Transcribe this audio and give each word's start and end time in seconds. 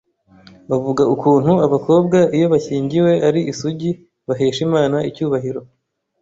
bavuga 0.69 1.03
ukuntu 1.15 1.51
abakobwa 1.65 2.17
iyo 2.35 2.47
bashyingiwe 2.53 3.11
ari 3.27 3.41
isugi 3.51 3.91
bahesha 4.27 4.59
Imana 4.67 4.97
icyubahiro 5.09 5.61